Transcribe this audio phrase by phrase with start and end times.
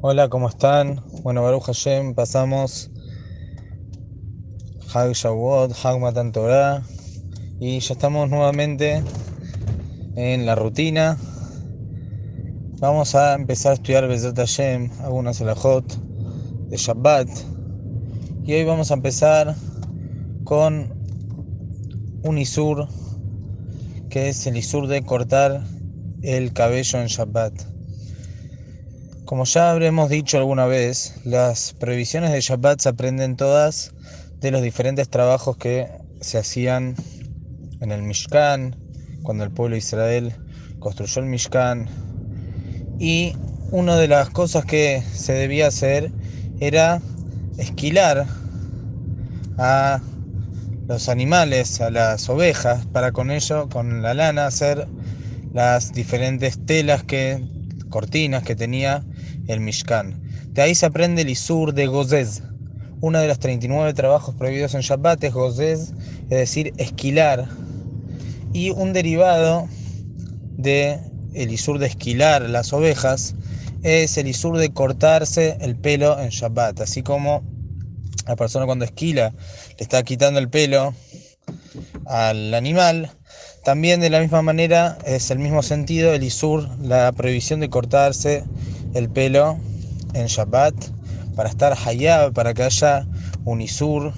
[0.00, 1.02] Hola, ¿cómo están?
[1.24, 2.88] Bueno, Baruch Hashem, pasamos
[4.94, 6.84] Hag Shavuot, Hag Matan Torah
[7.58, 9.02] y ya estamos nuevamente
[10.14, 11.18] en la rutina.
[12.78, 15.84] Vamos a empezar a estudiar Bezat Hashem, algunas alajot
[16.68, 17.28] de Shabbat
[18.44, 19.56] y hoy vamos a empezar
[20.44, 20.94] con
[22.22, 22.86] un Isur
[24.10, 25.64] que es el Isur de cortar
[26.22, 27.77] el cabello en Shabbat.
[29.28, 33.92] Como ya habremos dicho alguna vez, las previsiones de Shabbat se aprenden todas
[34.40, 35.86] de los diferentes trabajos que
[36.22, 36.94] se hacían
[37.82, 38.74] en el Mishkan,
[39.22, 40.34] cuando el pueblo de Israel
[40.78, 41.90] construyó el Mishkan.
[42.98, 43.36] Y
[43.70, 46.10] una de las cosas que se debía hacer
[46.58, 47.02] era
[47.58, 48.24] esquilar
[49.58, 50.00] a
[50.86, 54.88] los animales, a las ovejas, para con ello, con la lana, hacer
[55.52, 57.46] las diferentes telas que,
[57.90, 59.04] cortinas que tenía
[59.48, 60.22] el Mishkan.
[60.52, 62.42] De ahí se aprende el Isur de Gozez.
[63.00, 67.48] Uno de los 39 trabajos prohibidos en Shabbat es Gozez, es decir, esquilar.
[68.52, 69.68] Y un derivado
[70.56, 71.00] de
[71.34, 73.34] el Isur de esquilar las ovejas
[73.82, 76.80] es el Isur de cortarse el pelo en Shabbat.
[76.80, 77.42] Así como
[78.26, 80.94] la persona cuando esquila le está quitando el pelo
[82.04, 83.12] al animal,
[83.64, 88.44] también de la misma manera es el mismo sentido el Isur, la prohibición de cortarse
[88.94, 89.58] el pelo
[90.14, 90.74] en Shabbat
[91.36, 93.06] para estar hayab, para que haya
[93.44, 94.12] un Isur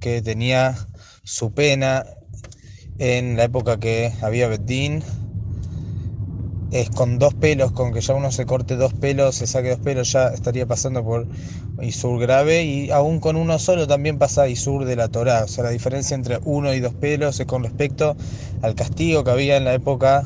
[0.00, 0.76] que tenía
[1.22, 2.04] su pena
[2.98, 5.02] en la época que había Beddin.
[6.70, 9.80] Es con dos pelos, con que ya uno se corte dos pelos, se saque dos
[9.80, 11.26] pelos, ya estaría pasando por
[11.80, 12.64] Isur grave.
[12.64, 15.44] Y aún con uno solo también pasa Isur de la Torah.
[15.44, 18.16] O sea, la diferencia entre uno y dos pelos es con respecto
[18.62, 20.24] al castigo que había en la época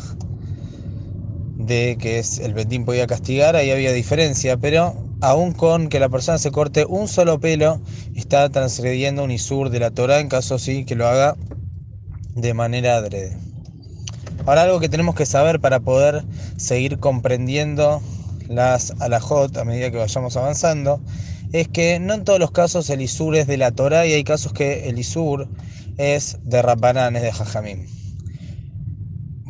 [1.67, 6.09] de que es el Betín podía castigar, ahí había diferencia, pero aún con que la
[6.09, 7.81] persona se corte un solo pelo,
[8.15, 11.37] está transgrediendo un isur de la Torah en caso sí que lo haga
[12.35, 13.37] de manera adrede.
[14.47, 16.25] Ahora algo que tenemos que saber para poder
[16.57, 18.03] seguir comprendiendo
[18.49, 21.01] las alajot a medida que vayamos avanzando,
[21.53, 24.25] es que no en todos los casos el isur es de la Torah y hay
[24.25, 25.49] casos que el isur
[25.97, 27.87] es de Rabbanán, es de Jajamim.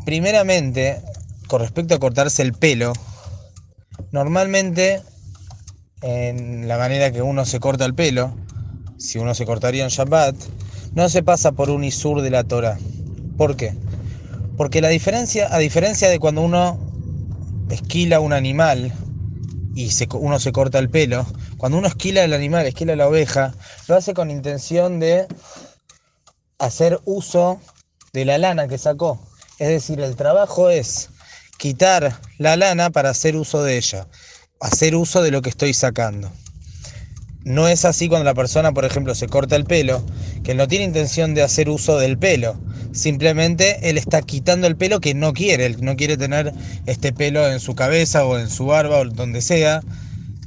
[0.05, 1.01] Primeramente,
[1.47, 2.93] con respecto a cortarse el pelo,
[4.13, 5.03] normalmente
[6.03, 8.35] en la manera que uno se corta el pelo,
[8.99, 10.37] si uno se cortaría en Shabbat,
[10.95, 12.79] no se pasa por un isur de la Torah.
[13.37, 13.75] ¿Por qué?
[14.57, 16.79] Porque la diferencia, a diferencia de cuando uno
[17.71, 18.93] esquila un animal
[19.75, 23.55] y uno se corta el pelo, cuando uno esquila el animal, esquila la oveja,
[23.89, 25.27] lo hace con intención de
[26.59, 27.61] hacer uso
[28.13, 29.21] de la lana que sacó.
[29.59, 31.11] Es decir, el trabajo es
[31.59, 34.07] quitar la lana para hacer uso de ella,
[34.61, 36.31] hacer uso de lo que estoy sacando.
[37.45, 40.03] No es así cuando la persona, por ejemplo, se corta el pelo,
[40.43, 42.59] que no tiene intención de hacer uso del pelo.
[42.93, 45.67] Simplemente él está quitando el pelo que no quiere.
[45.67, 46.55] Él no quiere tener
[46.87, 49.83] este pelo en su cabeza o en su barba o donde sea.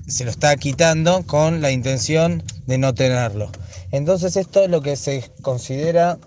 [0.08, 3.52] Se lo está quitando con la intención de no tenerlo.
[3.92, 6.18] Entonces esto es lo que se considera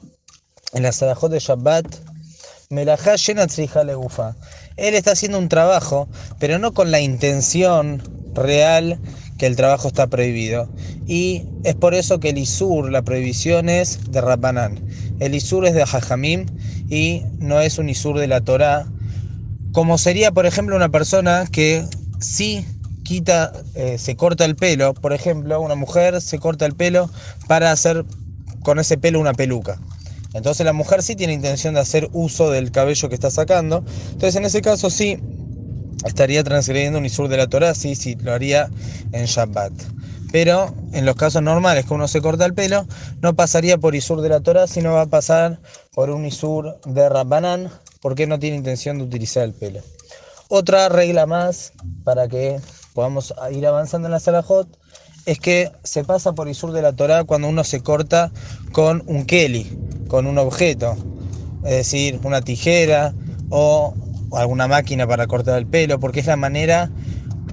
[0.73, 1.87] en la Sadajot de Shabbat.
[2.69, 3.47] Melajá llena
[3.85, 4.37] le gufa
[4.81, 6.09] él está haciendo un trabajo,
[6.39, 8.03] pero no con la intención
[8.35, 8.99] real
[9.39, 10.69] que el trabajo está prohibido.
[11.07, 14.81] Y es por eso que el Isur, la prohibición es de Rabbanán.
[15.19, 16.47] El Isur es de Jajamim
[16.89, 18.87] y no es un Isur de la Torá.
[19.73, 21.85] Como sería, por ejemplo, una persona que
[22.19, 22.65] sí
[23.03, 24.95] quita, eh, se corta el pelo.
[24.95, 27.11] Por ejemplo, una mujer se corta el pelo
[27.49, 28.05] para hacer
[28.63, 29.79] con ese pelo una peluca.
[30.33, 33.85] Entonces la mujer sí tiene intención de hacer uso del cabello que está sacando.
[34.13, 35.19] Entonces en ese caso sí
[36.05, 38.71] estaría transgrediendo un isur de la Torah, sí, sí, lo haría
[39.13, 39.73] en Shabbat.
[40.33, 42.87] Pero en los casos normales que uno se corta el pelo,
[43.21, 45.61] no pasaría por isur de la Torah, sino va a pasar
[45.93, 47.71] por un isur de Rabbanán,
[48.01, 49.81] porque no tiene intención de utilizar el pelo.
[50.49, 51.73] Otra regla más
[52.05, 52.61] para que
[52.95, 54.69] podamos ir avanzando en la Salahot
[55.27, 58.33] es que se pasa por Isur de la Torah cuando uno se corta
[58.73, 59.79] con un keli,
[60.11, 60.97] con un objeto,
[61.65, 63.15] es decir, una tijera
[63.49, 63.95] o
[64.33, 66.91] alguna máquina para cortar el pelo, porque es la manera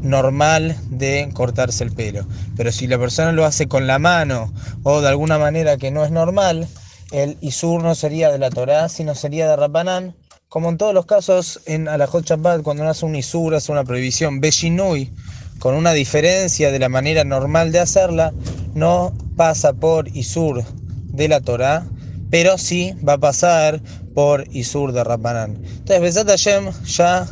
[0.01, 2.25] normal de cortarse el pelo.
[2.55, 4.51] Pero si la persona lo hace con la mano
[4.81, 6.67] o de alguna manera que no es normal,
[7.11, 10.15] el Isur no sería de la Torah, sino sería de Rapanán.
[10.49, 13.83] Como en todos los casos en Alajot Shabbat, cuando uno hace un Isur, hace una
[13.83, 15.13] prohibición, Beshinui,
[15.59, 18.33] con una diferencia de la manera normal de hacerla,
[18.73, 20.63] no pasa por Isur
[21.11, 21.85] de la Torah,
[22.29, 23.81] pero sí va a pasar
[24.13, 25.55] por Isur de Rabbanán.
[25.63, 27.27] Entonces, Besat Hashem, ya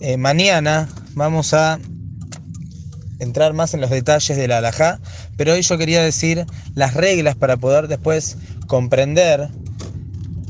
[0.00, 1.78] eh, mañana vamos a
[3.18, 5.00] entrar más en los detalles de la halajá,
[5.36, 9.48] pero hoy yo quería decir las reglas para poder después comprender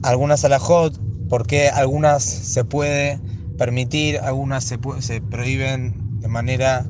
[0.02, 0.98] algunas halajot,
[1.28, 3.20] por qué algunas se puede
[3.58, 6.86] permitir, algunas se, se prohíben de manera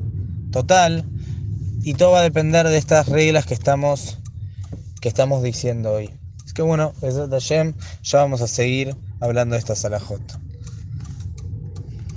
[0.51, 1.05] total,
[1.83, 4.19] y todo va a depender de estas reglas que estamos,
[5.01, 6.20] que estamos diciendo hoy.
[6.51, 6.93] Es que bueno,
[8.03, 10.40] ya vamos a seguir hablando de estas halajot.